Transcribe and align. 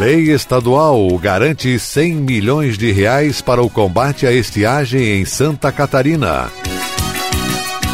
Lei 0.00 0.30
estadual 0.32 1.06
garante 1.18 1.78
100 1.78 2.14
milhões 2.14 2.78
de 2.78 2.90
reais 2.90 3.42
para 3.42 3.60
o 3.60 3.68
combate 3.68 4.26
à 4.26 4.32
estiagem 4.32 5.20
em 5.20 5.26
Santa 5.26 5.70
Catarina. 5.70 6.50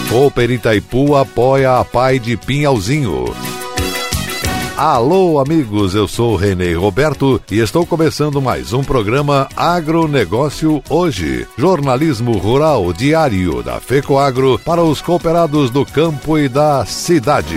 Cooper 0.08 0.52
Itaipu 0.52 1.16
apoia 1.16 1.80
a 1.80 1.84
Pai 1.84 2.20
de 2.20 2.36
Pinhalzinho. 2.36 3.24
Alô, 4.76 5.40
amigos, 5.40 5.96
eu 5.96 6.06
sou 6.06 6.36
Renê 6.36 6.74
Roberto 6.74 7.42
e 7.50 7.58
estou 7.58 7.84
começando 7.84 8.40
mais 8.40 8.72
um 8.72 8.84
programa 8.84 9.48
Agronegócio 9.56 10.80
Hoje. 10.88 11.44
Jornalismo 11.58 12.38
rural 12.38 12.92
diário 12.92 13.64
da 13.64 13.80
FECOAGro 13.80 14.60
para 14.64 14.84
os 14.84 15.02
cooperados 15.02 15.70
do 15.70 15.84
campo 15.84 16.38
e 16.38 16.48
da 16.48 16.86
cidade. 16.86 17.56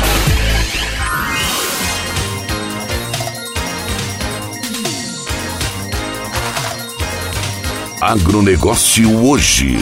Agronegócio 8.01 9.15
hoje. 9.23 9.77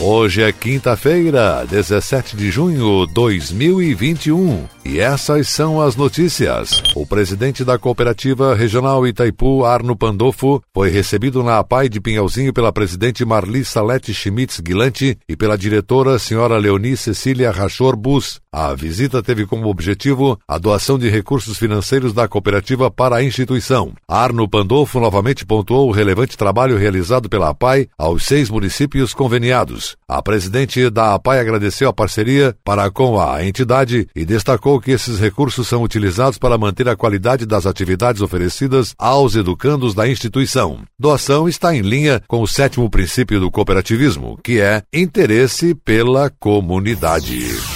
Hoje 0.00 0.42
é 0.42 0.52
quinta-feira, 0.52 1.66
17 1.68 2.36
de 2.36 2.48
junho 2.48 3.08
de 3.08 3.12
2021. 3.12 4.64
E 4.84 4.98
essas 4.98 5.48
são 5.48 5.80
as 5.80 5.94
notícias. 5.94 6.82
O 6.96 7.06
presidente 7.06 7.64
da 7.64 7.78
Cooperativa 7.78 8.52
Regional 8.54 9.06
Itaipu, 9.06 9.64
Arno 9.64 9.96
Pandolfo, 9.96 10.60
foi 10.74 10.90
recebido 10.90 11.42
na 11.42 11.58
APAI 11.58 11.88
de 11.88 12.00
Pinhalzinho 12.00 12.52
pela 12.52 12.72
presidente 12.72 13.24
Marli 13.24 13.64
Salete 13.64 14.12
Schmitz 14.12 14.58
Guilante 14.58 15.16
e 15.28 15.36
pela 15.36 15.56
diretora 15.56 16.18
senhora 16.18 16.58
Leoni 16.58 16.96
Cecília 16.96 17.52
Rachor 17.52 17.96
Bus. 17.96 18.40
A 18.52 18.74
visita 18.74 19.22
teve 19.22 19.46
como 19.46 19.68
objetivo 19.68 20.38
a 20.46 20.58
doação 20.58 20.98
de 20.98 21.08
recursos 21.08 21.56
financeiros 21.56 22.12
da 22.12 22.26
cooperativa 22.26 22.90
para 22.90 23.16
a 23.16 23.22
instituição. 23.22 23.92
Arno 24.06 24.48
Pandolfo 24.48 24.98
novamente 24.98 25.46
pontuou 25.46 25.88
o 25.88 25.92
relevante 25.92 26.36
trabalho 26.36 26.76
realizado 26.76 27.28
pela 27.28 27.50
APAI 27.50 27.88
aos 27.96 28.24
seis 28.24 28.50
municípios 28.50 29.14
conveniados. 29.14 29.96
A 30.12 30.20
presidente 30.20 30.90
da 30.90 31.14
APAI 31.14 31.40
agradeceu 31.40 31.88
a 31.88 31.92
parceria 31.92 32.54
para 32.62 32.90
com 32.90 33.18
a 33.18 33.42
entidade 33.42 34.06
e 34.14 34.26
destacou 34.26 34.78
que 34.78 34.90
esses 34.90 35.18
recursos 35.18 35.66
são 35.66 35.82
utilizados 35.82 36.36
para 36.36 36.58
manter 36.58 36.86
a 36.86 36.94
qualidade 36.94 37.46
das 37.46 37.64
atividades 37.64 38.20
oferecidas 38.20 38.94
aos 38.98 39.36
educandos 39.36 39.94
da 39.94 40.06
instituição. 40.06 40.80
Doação 40.98 41.48
está 41.48 41.74
em 41.74 41.80
linha 41.80 42.22
com 42.28 42.42
o 42.42 42.46
sétimo 42.46 42.90
princípio 42.90 43.40
do 43.40 43.50
cooperativismo, 43.50 44.38
que 44.44 44.60
é 44.60 44.82
interesse 44.92 45.74
pela 45.74 46.28
comunidade. 46.28 47.71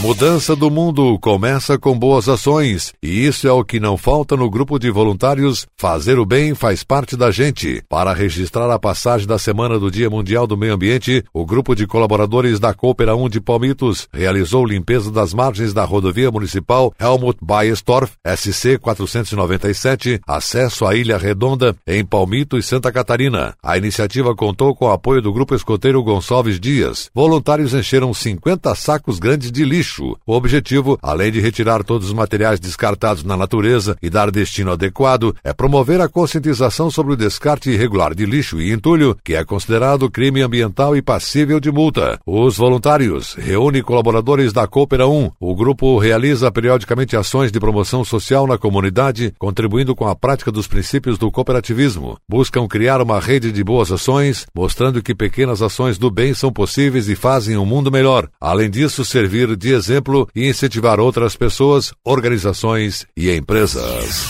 Mudança 0.00 0.54
do 0.54 0.70
mundo 0.70 1.18
começa 1.18 1.78
com 1.78 1.98
boas 1.98 2.28
ações, 2.28 2.92
e 3.02 3.26
isso 3.26 3.48
é 3.48 3.52
o 3.52 3.64
que 3.64 3.80
não 3.80 3.96
falta 3.96 4.36
no 4.36 4.48
grupo 4.50 4.78
de 4.78 4.90
voluntários 4.90 5.66
Fazer 5.74 6.18
o 6.18 6.26
Bem 6.26 6.54
faz 6.54 6.84
parte 6.84 7.16
da 7.16 7.30
gente. 7.30 7.82
Para 7.88 8.12
registrar 8.12 8.70
a 8.70 8.78
passagem 8.78 9.26
da 9.26 9.38
Semana 9.38 9.78
do 9.78 9.90
Dia 9.90 10.10
Mundial 10.10 10.46
do 10.46 10.56
Meio 10.56 10.74
Ambiente, 10.74 11.24
o 11.32 11.46
grupo 11.46 11.74
de 11.74 11.86
colaboradores 11.86 12.60
da 12.60 12.74
Coopera 12.74 13.16
1 13.16 13.28
de 13.30 13.40
Palmitos 13.40 14.06
realizou 14.12 14.66
limpeza 14.66 15.10
das 15.10 15.32
margens 15.32 15.72
da 15.72 15.84
rodovia 15.84 16.30
municipal 16.30 16.92
Helmut 17.00 17.38
Baestorf, 17.42 18.12
SC 18.36 18.78
497, 18.78 20.20
acesso 20.26 20.84
à 20.84 20.94
Ilha 20.94 21.16
Redonda, 21.16 21.74
em 21.86 22.04
Palmito 22.04 22.58
e 22.58 22.62
Santa 22.62 22.92
Catarina. 22.92 23.54
A 23.62 23.78
iniciativa 23.78 24.36
contou 24.36 24.76
com 24.76 24.84
o 24.84 24.92
apoio 24.92 25.22
do 25.22 25.32
grupo 25.32 25.54
escoteiro 25.54 26.02
Gonçalves 26.02 26.60
Dias. 26.60 27.10
Voluntários 27.14 27.72
encheram 27.72 28.12
50 28.12 28.74
sacos 28.74 29.18
grandes 29.18 29.50
de 29.50 29.64
lixo 29.64 29.85
lixo. 29.86 30.16
O 30.26 30.34
objetivo, 30.34 30.98
além 31.00 31.30
de 31.30 31.40
retirar 31.40 31.84
todos 31.84 32.08
os 32.08 32.12
materiais 32.12 32.58
descartados 32.58 33.22
na 33.22 33.36
natureza 33.36 33.96
e 34.02 34.10
dar 34.10 34.30
destino 34.30 34.72
adequado, 34.72 35.34
é 35.44 35.52
promover 35.52 36.00
a 36.00 36.08
conscientização 36.08 36.90
sobre 36.90 37.12
o 37.12 37.16
descarte 37.16 37.70
irregular 37.70 38.14
de 38.14 38.26
lixo 38.26 38.60
e 38.60 38.72
entulho, 38.72 39.16
que 39.22 39.34
é 39.34 39.44
considerado 39.44 40.10
crime 40.10 40.42
ambiental 40.42 40.96
e 40.96 41.02
passível 41.02 41.60
de 41.60 41.70
multa. 41.70 42.18
Os 42.26 42.56
voluntários 42.56 43.34
reúnem 43.34 43.82
colaboradores 43.82 44.52
da 44.52 44.66
Coopera 44.66 45.06
1. 45.06 45.30
O 45.38 45.54
grupo 45.54 45.98
realiza 45.98 46.50
periodicamente 46.50 47.16
ações 47.16 47.52
de 47.52 47.60
promoção 47.60 48.04
social 48.04 48.46
na 48.46 48.58
comunidade, 48.58 49.32
contribuindo 49.38 49.94
com 49.94 50.06
a 50.08 50.16
prática 50.16 50.50
dos 50.50 50.66
princípios 50.66 51.16
do 51.18 51.30
cooperativismo. 51.30 52.18
Buscam 52.28 52.66
criar 52.66 53.00
uma 53.00 53.20
rede 53.20 53.52
de 53.52 53.62
boas 53.62 53.92
ações, 53.92 54.46
mostrando 54.54 55.02
que 55.02 55.14
pequenas 55.14 55.62
ações 55.62 55.98
do 55.98 56.10
bem 56.10 56.34
são 56.34 56.52
possíveis 56.52 57.08
e 57.08 57.14
fazem 57.14 57.56
um 57.56 57.64
mundo 57.64 57.92
melhor. 57.92 58.28
Além 58.40 58.68
disso, 58.70 59.04
servir 59.04 59.56
de 59.56 59.75
exemplo 59.76 60.28
e 60.34 60.48
incentivar 60.48 60.98
outras 60.98 61.36
pessoas, 61.36 61.92
organizações 62.04 63.06
e 63.16 63.30
empresas. 63.30 64.26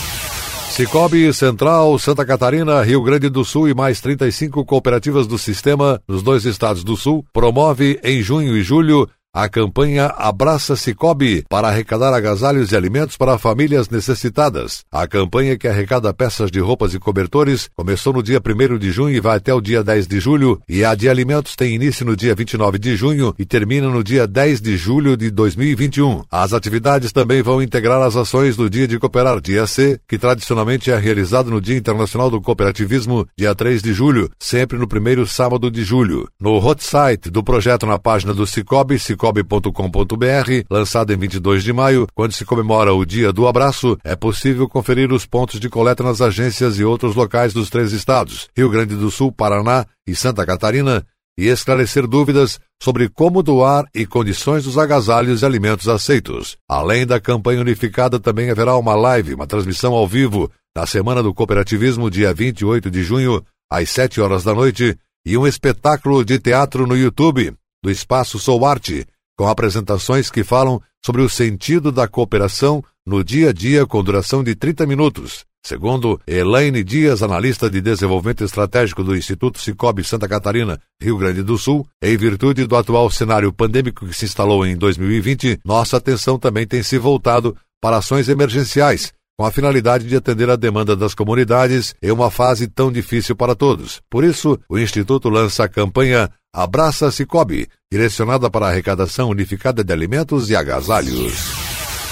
Cicobi 0.77 1.33
Central, 1.33 1.97
Santa 1.97 2.23
Catarina, 2.23 2.83
Rio 2.83 3.01
Grande 3.01 3.29
do 3.29 3.43
Sul 3.43 3.67
e 3.67 3.73
mais 3.73 3.99
35 3.99 4.63
cooperativas 4.63 5.25
do 5.25 5.35
sistema 5.35 5.99
nos 6.07 6.21
dois 6.21 6.45
estados 6.45 6.83
do 6.83 6.95
Sul 6.95 7.25
promove 7.33 7.99
em 8.03 8.21
junho 8.21 8.55
e 8.55 8.61
julho 8.61 9.09
a 9.37 9.47
campanha 9.47 10.07
Abraça 10.17 10.75
Cicobi 10.75 11.45
para 11.47 11.67
arrecadar 11.67 12.11
agasalhos 12.11 12.71
e 12.71 12.75
alimentos 12.75 13.15
para 13.15 13.37
famílias 13.37 13.87
necessitadas. 13.87 14.83
A 14.91 15.05
campanha 15.07 15.55
que 15.55 15.67
arrecada 15.67 16.11
peças 16.11 16.49
de 16.49 16.59
roupas 16.59 16.95
e 16.95 16.99
cobertores 16.99 17.69
começou 17.75 18.13
no 18.13 18.23
dia 18.23 18.41
1 18.43 18.79
de 18.79 18.91
junho 18.91 19.15
e 19.15 19.19
vai 19.19 19.37
até 19.37 19.53
o 19.53 19.61
dia 19.61 19.83
10 19.83 20.07
de 20.07 20.19
julho, 20.19 20.59
e 20.67 20.83
a 20.83 20.95
de 20.95 21.07
alimentos 21.07 21.55
tem 21.55 21.75
início 21.75 22.03
no 22.03 22.15
dia 22.15 22.33
29 22.33 22.79
de 22.79 22.95
junho 22.95 23.31
e 23.37 23.45
termina 23.45 23.87
no 23.87 24.03
dia 24.03 24.25
10 24.25 24.59
de 24.59 24.75
julho 24.75 25.15
de 25.15 25.29
2021. 25.29 26.23
As 26.31 26.51
atividades 26.51 27.11
também 27.11 27.43
vão 27.43 27.61
integrar 27.61 28.01
as 28.01 28.15
ações 28.15 28.57
do 28.57 28.67
Dia 28.67 28.87
de 28.87 28.97
Cooperar, 28.97 29.39
dia 29.39 29.67
C, 29.67 29.99
que 30.07 30.17
tradicionalmente 30.17 30.89
é 30.89 30.97
realizado 30.97 31.51
no 31.51 31.61
Dia 31.61 31.77
Internacional 31.77 32.31
do 32.31 32.41
Cooperativismo, 32.41 33.27
dia 33.37 33.53
3 33.53 33.83
de 33.83 33.93
julho, 33.93 34.31
sempre 34.39 34.79
no 34.79 34.87
primeiro 34.87 35.27
sábado 35.27 35.69
de 35.69 35.83
julho. 35.83 36.27
No 36.39 36.57
hot 36.57 36.83
site 36.83 37.29
do 37.29 37.43
projeto 37.43 37.85
na 37.85 37.99
página 37.99 38.33
do 38.33 38.47
Cicobi, 38.47 38.97
Cicobi 38.97 39.26
cicobi.com.br, 39.27 40.65
lançado 40.69 41.13
em 41.13 41.17
22 41.17 41.63
de 41.63 41.73
maio, 41.73 42.07
quando 42.13 42.31
se 42.31 42.45
comemora 42.45 42.93
o 42.93 43.05
Dia 43.05 43.31
do 43.33 43.47
Abraço, 43.47 43.97
é 44.03 44.15
possível 44.15 44.67
conferir 44.67 45.11
os 45.11 45.25
pontos 45.25 45.59
de 45.59 45.69
coleta 45.69 46.03
nas 46.03 46.21
agências 46.21 46.79
e 46.79 46.83
outros 46.83 47.15
locais 47.15 47.53
dos 47.53 47.69
três 47.69 47.91
estados, 47.91 48.47
Rio 48.55 48.69
Grande 48.69 48.95
do 48.95 49.11
Sul, 49.11 49.31
Paraná 49.31 49.85
e 50.07 50.15
Santa 50.15 50.45
Catarina, 50.45 51.05
e 51.37 51.47
esclarecer 51.47 52.07
dúvidas 52.07 52.59
sobre 52.81 53.09
como 53.09 53.43
doar 53.43 53.85
e 53.93 54.05
condições 54.05 54.63
dos 54.63 54.77
agasalhos 54.77 55.41
e 55.41 55.45
alimentos 55.45 55.87
aceitos. 55.87 56.57
Além 56.67 57.05
da 57.05 57.19
campanha 57.19 57.61
unificada, 57.61 58.19
também 58.19 58.49
haverá 58.49 58.75
uma 58.75 58.95
live, 58.95 59.35
uma 59.35 59.45
transmissão 59.45 59.93
ao 59.93 60.07
vivo, 60.07 60.49
na 60.75 60.85
Semana 60.85 61.21
do 61.21 61.33
Cooperativismo, 61.33 62.09
dia 62.09 62.33
28 62.33 62.89
de 62.89 63.03
junho, 63.03 63.43
às 63.69 63.89
7 63.89 64.19
horas 64.19 64.43
da 64.43 64.53
noite, 64.53 64.97
e 65.25 65.37
um 65.37 65.45
espetáculo 65.45 66.23
de 66.23 66.39
teatro 66.39 66.87
no 66.87 66.95
YouTube, 66.95 67.53
do 67.83 67.91
Espaço 67.91 68.39
Sou 68.39 68.65
Arte, 68.65 69.05
com 69.37 69.47
apresentações 69.47 70.31
que 70.31 70.43
falam 70.43 70.81
sobre 71.05 71.21
o 71.21 71.29
sentido 71.29 71.91
da 71.91 72.07
cooperação 72.07 72.83
no 73.05 73.23
dia 73.23 73.51
a 73.51 73.53
dia 73.53 73.85
com 73.85 74.03
duração 74.03 74.43
de 74.43 74.55
30 74.55 74.85
minutos. 74.85 75.45
Segundo 75.63 76.19
Elaine 76.25 76.83
Dias, 76.83 77.21
analista 77.21 77.69
de 77.69 77.81
desenvolvimento 77.81 78.43
estratégico 78.43 79.03
do 79.03 79.15
Instituto 79.15 79.59
Cicobi 79.59 80.03
Santa 80.03 80.27
Catarina, 80.27 80.79
Rio 81.01 81.17
Grande 81.17 81.43
do 81.43 81.57
Sul, 81.57 81.85
em 82.01 82.15
virtude 82.15 82.65
do 82.65 82.75
atual 82.75 83.09
cenário 83.11 83.51
pandêmico 83.51 84.05
que 84.05 84.13
se 84.13 84.25
instalou 84.25 84.65
em 84.65 84.77
2020, 84.77 85.59
nossa 85.65 85.97
atenção 85.97 86.39
também 86.39 86.65
tem 86.65 86.81
se 86.81 86.97
voltado 86.97 87.55
para 87.81 87.97
ações 87.97 88.29
emergenciais, 88.29 89.13
com 89.37 89.45
a 89.45 89.51
finalidade 89.51 90.07
de 90.07 90.15
atender 90.15 90.49
a 90.49 90.55
demanda 90.55 90.95
das 90.95 91.13
comunidades 91.13 91.93
em 92.01 92.11
uma 92.11 92.31
fase 92.31 92.67
tão 92.67 92.91
difícil 92.91 93.35
para 93.35 93.55
todos. 93.55 94.01
Por 94.09 94.23
isso, 94.23 94.59
o 94.67 94.79
Instituto 94.79 95.29
lança 95.29 95.65
a 95.65 95.69
campanha 95.69 96.29
Abraça 96.51 97.11
Cicobi, 97.11 97.67
direcionada 97.91 98.49
para 98.49 98.65
a 98.65 98.69
arrecadação 98.69 99.29
unificada 99.29 99.83
de 99.83 99.93
alimentos 99.93 100.49
e 100.49 100.55
agasalhos 100.55 101.66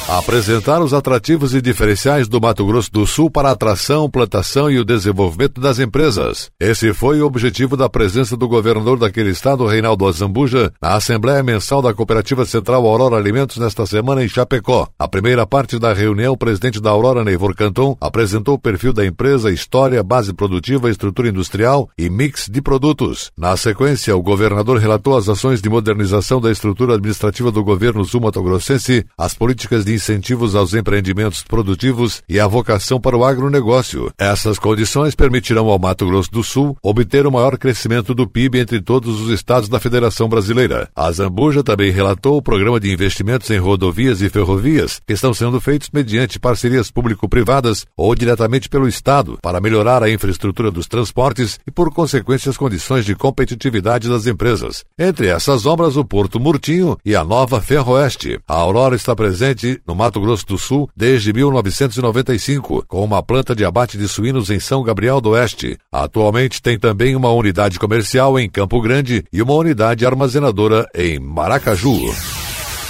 apresentar 0.07 0.81
os 0.81 0.93
atrativos 0.93 1.55
e 1.55 1.61
diferenciais 1.61 2.27
do 2.27 2.39
Mato 2.39 2.63
Grosso 2.65 2.91
do 2.91 3.07
Sul 3.07 3.29
para 3.29 3.49
a 3.49 3.53
atração, 3.53 4.09
plantação 4.09 4.69
e 4.69 4.77
o 4.77 4.85
desenvolvimento 4.85 5.59
das 5.59 5.79
empresas. 5.79 6.51
Esse 6.59 6.93
foi 6.93 7.21
o 7.21 7.25
objetivo 7.25 7.75
da 7.75 7.89
presença 7.89 8.37
do 8.37 8.47
governador 8.47 8.99
daquele 8.99 9.31
estado, 9.31 9.65
Reinaldo 9.65 10.07
Azambuja, 10.07 10.71
na 10.79 10.93
Assembleia 10.93 11.41
Mensal 11.41 11.81
da 11.81 11.93
Cooperativa 11.93 12.45
Central 12.45 12.85
Aurora 12.85 13.15
Alimentos 13.15 13.57
nesta 13.57 13.85
semana 13.87 14.23
em 14.23 14.27
Chapecó. 14.27 14.87
A 14.99 15.07
primeira 15.07 15.45
parte 15.47 15.79
da 15.79 15.91
reunião, 15.91 16.33
o 16.33 16.37
presidente 16.37 16.79
da 16.79 16.91
Aurora, 16.91 17.23
Neivor 17.23 17.55
Canton, 17.55 17.97
apresentou 17.99 18.55
o 18.55 18.59
perfil 18.59 18.93
da 18.93 19.05
empresa, 19.05 19.51
história, 19.51 20.03
base 20.03 20.33
produtiva, 20.33 20.89
estrutura 20.89 21.29
industrial 21.29 21.89
e 21.97 22.11
mix 22.11 22.47
de 22.47 22.61
produtos. 22.61 23.31
Na 23.35 23.57
sequência, 23.57 24.15
o 24.15 24.21
governador 24.21 24.77
relatou 24.77 25.17
as 25.17 25.27
ações 25.27 25.63
de 25.63 25.69
modernização 25.69 26.39
da 26.39 26.51
estrutura 26.51 26.93
administrativa 26.93 27.51
do 27.51 27.63
governo 27.63 28.05
sul-mato-grossense, 28.05 29.03
as 29.17 29.33
políticas 29.33 29.83
de 29.83 29.94
incentivos 29.95 30.55
aos 30.55 30.73
empreendimentos 30.73 31.41
produtivos 31.43 32.21
e 32.29 32.39
a 32.39 32.47
vocação 32.47 33.01
para 33.01 33.17
o 33.17 33.25
agronegócio. 33.25 34.11
Essas 34.17 34.59
condições 34.59 35.15
permitirão 35.15 35.67
ao 35.67 35.79
Mato 35.79 36.05
Grosso 36.05 36.31
do 36.31 36.43
Sul 36.43 36.77
obter 36.83 37.25
o 37.25 37.31
maior 37.31 37.57
crescimento 37.57 38.13
do 38.13 38.27
PIB 38.27 38.59
entre 38.59 38.81
todos 38.81 39.19
os 39.19 39.29
estados 39.29 39.69
da 39.69 39.79
Federação 39.79 40.29
Brasileira. 40.29 40.89
A 40.95 41.11
Zambuja 41.11 41.63
também 41.63 41.91
relatou 41.91 42.37
o 42.37 42.41
programa 42.41 42.79
de 42.79 42.91
investimentos 42.91 43.49
em 43.49 43.57
rodovias 43.57 44.21
e 44.21 44.29
ferrovias 44.29 45.01
que 45.05 45.13
estão 45.13 45.33
sendo 45.33 45.59
feitos 45.59 45.89
mediante 45.91 46.39
parcerias 46.39 46.91
público-privadas 46.91 47.85
ou 47.95 48.13
diretamente 48.13 48.69
pelo 48.69 48.87
Estado 48.87 49.39
para 49.41 49.61
melhorar 49.61 50.03
a 50.03 50.09
infraestrutura 50.09 50.69
dos 50.69 50.87
transportes 50.87 51.59
e, 51.65 51.71
por 51.71 51.93
consequência, 51.93 52.49
as 52.49 52.57
condições 52.57 53.05
de 53.05 53.15
competitividade 53.15 54.09
das 54.09 54.27
empresas. 54.27 54.83
Entre 54.97 55.27
essas 55.27 55.65
obras, 55.65 55.97
o 55.97 56.05
Porto 56.05 56.39
Murtinho 56.39 56.97
e 57.05 57.15
a 57.15 57.23
nova 57.23 57.61
Ferroeste. 57.61 58.39
A 58.47 58.55
Aurora 58.55 58.95
está 58.95 59.15
presente 59.15 59.81
no 59.85 59.95
Mato 59.95 60.19
Grosso 60.21 60.45
do 60.45 60.57
Sul 60.57 60.89
desde 60.95 61.33
1995, 61.33 62.85
com 62.87 63.03
uma 63.03 63.21
planta 63.21 63.55
de 63.55 63.65
abate 63.65 63.97
de 63.97 64.07
suínos 64.07 64.49
em 64.49 64.59
São 64.59 64.83
Gabriel 64.83 65.19
do 65.19 65.31
Oeste. 65.31 65.77
Atualmente 65.91 66.61
tem 66.61 66.77
também 66.77 67.15
uma 67.15 67.31
unidade 67.31 67.79
comercial 67.79 68.39
em 68.39 68.49
Campo 68.49 68.81
Grande 68.81 69.23
e 69.31 69.41
uma 69.41 69.53
unidade 69.53 70.05
armazenadora 70.05 70.87
em 70.93 71.19
Maracaju. 71.19 72.44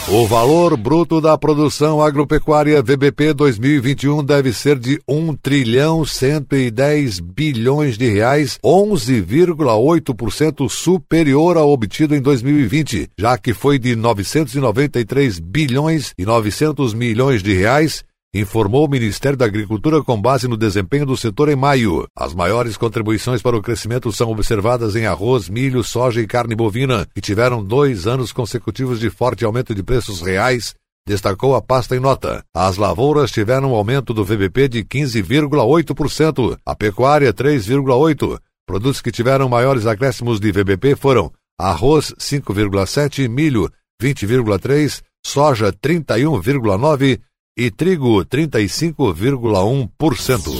O 0.07 0.28
valor 0.28 0.78
bruto 0.78 1.19
da 1.19 1.36
produção 1.36 2.00
agropecuária 2.00 2.80
VBP 2.80 3.34
2021 3.34 4.24
deve 4.24 4.54
ser 4.54 4.78
de 4.78 5.02
1 5.07 5.36
trilhão 5.38 6.06
110 6.06 7.19
bilhões 7.19 7.98
de 7.98 8.07
reais, 8.07 8.60
11,8% 8.63 10.69
superior 10.69 11.57
ao 11.57 11.72
obtido 11.72 12.16
em 12.16 12.22
2020, 12.22 13.10
já 13.18 13.36
que 13.36 13.52
foi 13.52 13.80
de 13.80 13.96
993 13.96 15.40
bilhões 15.40 16.13
e 16.19 16.24
900 16.24 16.94
milhões 16.94 17.42
de 17.42 17.56
reais 17.56 18.04
informou 18.35 18.85
o 18.85 18.89
Ministério 18.89 19.37
da 19.37 19.45
Agricultura 19.45 20.03
com 20.03 20.21
base 20.21 20.47
no 20.47 20.57
desempenho 20.57 21.05
do 21.05 21.15
setor 21.15 21.47
em 21.47 21.55
maio. 21.55 22.05
As 22.13 22.33
maiores 22.33 22.75
contribuições 22.75 23.41
para 23.41 23.55
o 23.55 23.61
crescimento 23.61 24.11
são 24.11 24.29
observadas 24.29 24.95
em 24.95 25.05
arroz, 25.05 25.47
milho, 25.47 25.81
soja 25.83 26.21
e 26.21 26.27
carne 26.27 26.53
bovina, 26.53 27.07
que 27.15 27.21
tiveram 27.21 27.63
dois 27.63 28.05
anos 28.05 28.33
consecutivos 28.33 28.99
de 28.99 29.09
forte 29.09 29.45
aumento 29.45 29.73
de 29.73 29.81
preços 29.81 30.21
reais 30.21 30.75
destacou 31.07 31.55
a 31.55 31.61
pasta 31.61 31.95
em 31.95 31.99
nota. 31.99 32.43
As 32.53 32.77
lavouras 32.77 33.31
tiveram 33.31 33.71
um 33.71 33.75
aumento 33.75 34.13
do 34.13 34.25
VBP 34.25 34.67
de 34.67 34.83
15,8%, 34.83 36.57
a 36.65 36.75
pecuária 36.75 37.31
3,8%. 37.31 38.39
Produtos 38.65 39.01
que 39.01 39.11
tiveram 39.11 39.47
maiores 39.47 39.85
acréscimos 39.85 40.39
de 40.39 40.51
VBP 40.51 40.95
foram 40.95 41.31
arroz 41.59 42.13
5,7%, 42.19 43.29
milho 43.29 43.69
20,3%, 44.01 45.03
soja 45.23 45.71
31,9% 45.71 47.19
e 47.57 47.72
trigo 47.72 48.25
35,1%. 48.25 50.52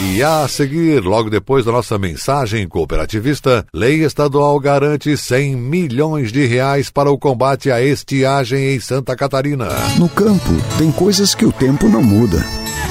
E 0.00 0.22
a 0.22 0.46
seguir, 0.46 1.02
logo 1.02 1.28
depois 1.28 1.64
da 1.64 1.72
nossa 1.72 1.98
mensagem 1.98 2.68
cooperativista, 2.68 3.66
Lei 3.74 4.04
Estadual 4.04 4.60
garante 4.60 5.16
100 5.16 5.56
milhões 5.56 6.30
de 6.30 6.46
reais 6.46 6.88
para 6.88 7.10
o 7.10 7.18
combate 7.18 7.72
à 7.72 7.82
estiagem 7.82 8.76
em 8.76 8.80
Santa 8.80 9.16
Catarina. 9.16 9.66
No 9.98 10.08
campo, 10.08 10.52
tem 10.78 10.92
coisas 10.92 11.34
que 11.34 11.44
o 11.44 11.50
tempo 11.50 11.88
não 11.88 12.02
muda 12.02 12.46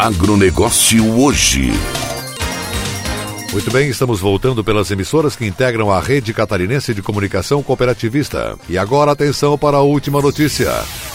Agronegócio 0.00 1.20
hoje. 1.20 1.70
Muito 3.52 3.70
bem, 3.70 3.90
estamos 3.90 4.18
voltando 4.18 4.64
pelas 4.64 4.90
emissoras 4.90 5.36
que 5.36 5.44
integram 5.44 5.90
a 5.90 6.00
rede 6.00 6.32
catarinense 6.32 6.94
de 6.94 7.02
comunicação 7.02 7.62
cooperativista. 7.62 8.56
E 8.66 8.78
agora 8.78 9.12
atenção 9.12 9.58
para 9.58 9.76
a 9.76 9.82
última 9.82 10.22
notícia. 10.22 10.72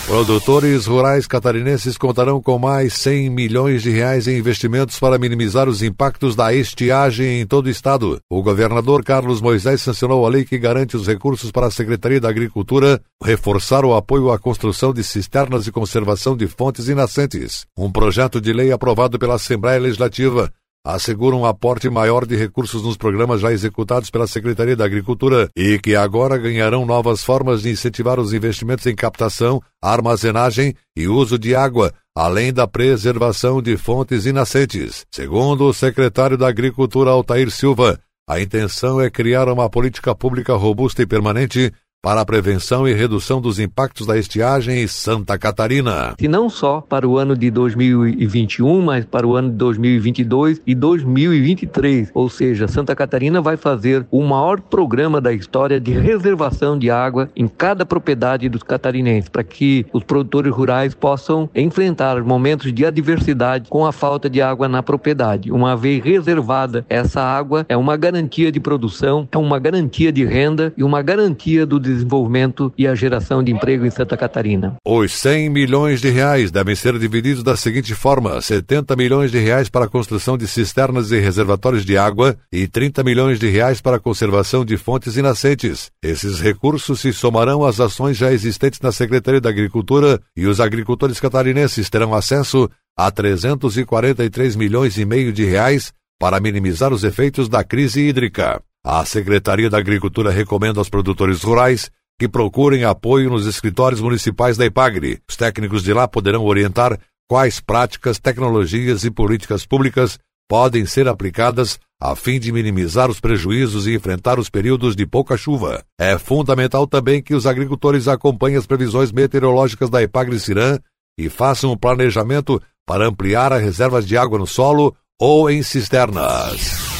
Produtores 0.07 0.85
rurais 0.85 1.25
catarinenses 1.25 1.97
contarão 1.97 2.39
com 2.39 2.59
mais 2.59 2.93
100 2.93 3.27
milhões 3.31 3.81
de 3.81 3.89
reais 3.89 4.27
em 4.27 4.37
investimentos 4.37 4.99
para 4.99 5.17
minimizar 5.17 5.67
os 5.67 5.81
impactos 5.81 6.35
da 6.35 6.53
estiagem 6.53 7.41
em 7.41 7.45
todo 7.45 7.65
o 7.65 7.69
estado. 7.71 8.19
O 8.29 8.43
governador 8.43 9.03
Carlos 9.03 9.41
Moisés 9.41 9.81
sancionou 9.81 10.23
a 10.23 10.29
lei 10.29 10.45
que 10.45 10.59
garante 10.59 10.95
os 10.95 11.07
recursos 11.07 11.51
para 11.51 11.65
a 11.65 11.71
Secretaria 11.71 12.21
da 12.21 12.29
Agricultura 12.29 13.01
reforçar 13.21 13.83
o 13.83 13.95
apoio 13.95 14.31
à 14.31 14.37
construção 14.37 14.93
de 14.93 15.03
cisternas 15.03 15.63
de 15.63 15.71
conservação 15.71 16.37
de 16.37 16.45
fontes 16.45 16.87
e 16.87 16.93
nascentes. 16.93 17.65
Um 17.75 17.91
projeto 17.91 18.39
de 18.39 18.53
lei 18.53 18.71
aprovado 18.71 19.17
pela 19.17 19.35
Assembleia 19.35 19.79
Legislativa 19.79 20.53
assegura 20.85 21.35
um 21.35 21.45
aporte 21.45 21.89
maior 21.89 22.27
de 22.27 22.35
recursos 22.35 22.83
nos 22.83 22.95
programas 22.95 23.41
já 23.41 23.51
executados 23.51 24.11
pela 24.11 24.27
Secretaria 24.27 24.75
da 24.75 24.85
Agricultura 24.85 25.49
e 25.55 25.79
que 25.79 25.95
agora 25.95 26.37
ganharão 26.37 26.85
novas 26.85 27.23
formas 27.23 27.63
de 27.63 27.71
incentivar 27.71 28.19
os 28.19 28.31
investimentos 28.33 28.85
em 28.85 28.93
captação, 28.93 29.59
armazenagem 29.81 30.75
e 30.95 31.07
uso 31.07 31.39
de 31.39 31.55
água, 31.55 31.91
além 32.15 32.53
da 32.53 32.67
preservação 32.67 33.63
de 33.63 33.75
fontes 33.75 34.27
e 34.27 34.31
nascentes. 34.31 35.05
Segundo 35.11 35.65
o 35.65 35.73
secretário 35.73 36.37
da 36.37 36.47
Agricultura 36.47 37.09
Altair 37.09 37.49
Silva, 37.49 37.99
a 38.27 38.39
intenção 38.39 39.01
é 39.01 39.09
criar 39.09 39.49
uma 39.49 39.69
política 39.69 40.13
pública 40.15 40.53
robusta 40.55 41.01
e 41.01 41.05
permanente 41.07 41.71
para 42.05 42.21
a 42.21 42.25
prevenção 42.25 42.87
e 42.87 42.93
redução 42.93 43.41
dos 43.41 43.57
impactos 43.57 44.05
da 44.05 44.15
estiagem 44.15 44.83
em 44.83 44.85
Santa 44.85 45.39
Catarina. 45.39 46.13
E 46.21 46.27
não 46.27 46.51
só 46.51 46.79
para 46.79 47.07
o 47.07 47.17
ano 47.17 47.35
de 47.35 47.49
2021, 47.49 48.79
mas 48.79 49.03
para 49.03 49.25
o 49.25 49.35
ano 49.35 49.49
de 49.49 49.55
2022 49.55 50.61
e 50.67 50.75
2023. 50.75 52.11
Ou 52.13 52.29
seja, 52.29 52.67
Santa 52.67 52.95
Catarina 52.95 53.41
vai 53.41 53.57
fazer 53.57 54.05
o 54.11 54.21
maior 54.21 54.61
programa 54.61 55.19
da 55.19 55.33
história 55.33 55.79
de 55.79 55.93
reservação 55.93 56.77
de 56.77 56.91
água 56.91 57.27
em 57.35 57.47
cada 57.47 57.83
propriedade 57.87 58.47
dos 58.49 58.61
catarinenses, 58.61 59.27
para 59.27 59.43
que 59.43 59.83
os 59.91 60.03
produtores 60.03 60.53
rurais 60.53 60.93
possam 60.93 61.49
enfrentar 61.55 62.23
momentos 62.23 62.71
de 62.71 62.85
adversidade 62.85 63.67
com 63.67 63.83
a 63.83 63.91
falta 63.91 64.29
de 64.29 64.43
água 64.43 64.69
na 64.69 64.83
propriedade. 64.83 65.51
Uma 65.51 65.75
vez 65.75 66.03
reservada, 66.03 66.85
essa 66.87 67.23
água 67.23 67.65
é 67.67 67.75
uma 67.75 67.97
garantia 67.97 68.51
de 68.51 68.59
produção, 68.59 69.27
é 69.31 69.37
uma 69.39 69.57
garantia 69.57 70.11
de 70.11 70.23
renda 70.23 70.71
e 70.77 70.83
uma 70.83 71.01
garantia 71.01 71.65
do 71.65 71.79
desenvolvimento 71.79 71.94
desenvolvimento 71.95 72.71
e 72.77 72.87
a 72.87 72.93
geração 72.93 73.43
de 73.43 73.51
emprego 73.51 73.85
em 73.85 73.89
Santa 73.89 74.15
Catarina. 74.15 74.75
Os 74.85 75.13
100 75.13 75.49
milhões 75.49 76.01
de 76.01 76.09
reais 76.09 76.51
devem 76.51 76.75
ser 76.75 76.97
divididos 76.99 77.43
da 77.43 77.55
seguinte 77.55 77.95
forma: 77.95 78.39
70 78.39 78.95
milhões 78.95 79.31
de 79.31 79.39
reais 79.39 79.69
para 79.69 79.85
a 79.85 79.89
construção 79.89 80.37
de 80.37 80.47
cisternas 80.47 81.11
e 81.11 81.19
reservatórios 81.19 81.85
de 81.85 81.97
água 81.97 82.37
e 82.51 82.67
30 82.67 83.03
milhões 83.03 83.39
de 83.39 83.47
reais 83.47 83.81
para 83.81 83.97
a 83.97 83.99
conservação 83.99 84.63
de 84.63 84.77
fontes 84.77 85.17
e 85.17 85.21
nascentes. 85.21 85.89
Esses 86.03 86.39
recursos 86.39 86.99
se 86.99 87.11
somarão 87.11 87.63
às 87.63 87.79
ações 87.79 88.17
já 88.17 88.31
existentes 88.31 88.79
na 88.81 88.91
Secretaria 88.91 89.41
da 89.41 89.49
Agricultura 89.49 90.19
e 90.35 90.45
os 90.45 90.59
agricultores 90.59 91.19
catarinenses 91.19 91.89
terão 91.89 92.13
acesso 92.13 92.69
a 92.97 93.11
343 93.11 94.55
milhões 94.55 94.97
e 94.97 95.05
meio 95.05 95.33
de 95.33 95.43
reais 95.43 95.91
para 96.19 96.39
minimizar 96.39 96.93
os 96.93 97.03
efeitos 97.03 97.49
da 97.49 97.63
crise 97.63 98.01
hídrica. 98.01 98.61
A 98.85 99.03
Secretaria 99.03 99.67
da 99.67 99.79
Agricultura 99.79 100.29
recomenda 100.29 100.79
aos 100.79 100.89
produtores 100.89 101.41
rurais 101.41 101.89
que 102.19 102.29
procurem 102.29 102.83
apoio 102.83 103.31
nos 103.31 103.47
escritórios 103.47 103.99
municipais 103.99 104.57
da 104.57 104.65
Ipagre. 104.65 105.19
Os 105.27 105.35
técnicos 105.35 105.81
de 105.81 105.91
lá 105.91 106.07
poderão 106.07 106.45
orientar 106.45 106.99
quais 107.27 107.59
práticas, 107.59 108.19
tecnologias 108.19 109.03
e 109.03 109.09
políticas 109.09 109.65
públicas 109.65 110.19
podem 110.47 110.85
ser 110.85 111.07
aplicadas 111.07 111.79
a 111.99 112.15
fim 112.15 112.39
de 112.39 112.51
minimizar 112.51 113.09
os 113.09 113.19
prejuízos 113.19 113.87
e 113.87 113.95
enfrentar 113.95 114.37
os 114.37 114.51
períodos 114.51 114.95
de 114.95 115.07
pouca 115.07 115.35
chuva. 115.35 115.83
É 115.99 116.19
fundamental 116.19 116.85
também 116.85 117.23
que 117.23 117.33
os 117.33 117.47
agricultores 117.47 118.07
acompanhem 118.07 118.57
as 118.57 118.67
previsões 118.67 119.11
meteorológicas 119.11 119.89
da 119.89 120.03
Ipagre 120.03 120.39
Cirã 120.39 120.77
e 121.17 121.27
façam 121.27 121.71
um 121.71 121.77
planejamento 121.77 122.61
para 122.85 123.07
ampliar 123.07 123.51
as 123.51 123.63
reservas 123.63 124.05
de 124.05 124.15
água 124.15 124.37
no 124.37 124.45
solo 124.45 124.95
ou 125.19 125.49
em 125.49 125.63
cisternas. 125.63 126.94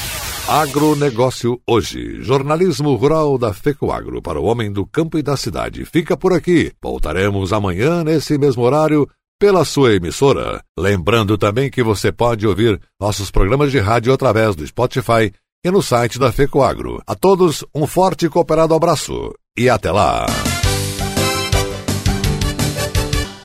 Agronegócio 0.48 1.60
hoje. 1.68 2.22
Jornalismo 2.22 2.94
rural 2.96 3.36
da 3.36 3.52
FECOAGRO 3.52 4.22
para 4.22 4.40
o 4.40 4.46
homem 4.46 4.72
do 4.72 4.86
campo 4.86 5.18
e 5.18 5.24
da 5.24 5.36
cidade. 5.36 5.84
Fica 5.86 6.16
por 6.16 6.34
aqui. 6.34 6.72
Voltaremos 6.80 7.52
amanhã 7.52 8.04
nesse 8.04 8.38
mesmo 8.38 8.62
horário 8.62 9.10
pela 9.40 9.66
sua 9.66 9.96
emissora. 9.96 10.62
Lembrando 10.78 11.36
também 11.36 11.72
que 11.72 11.82
você 11.82 12.12
pode 12.12 12.46
ouvir 12.46 12.80
nossos 13.02 13.32
programas 13.32 13.72
de 13.72 13.80
rádio 13.80 14.14
através 14.14 14.56
do 14.56 14.66
Spotify 14.66 15.34
e 15.66 15.72
no 15.72 15.82
site 15.82 16.20
da 16.20 16.32
FECOAGRO. 16.32 17.02
A 17.08 17.16
todos 17.16 17.66
um 17.74 17.88
forte 17.88 18.28
e 18.28 18.30
cooperado 18.30 18.76
abraço 18.76 19.34
e 19.58 19.68
até 19.68 19.92
lá. 19.92 20.28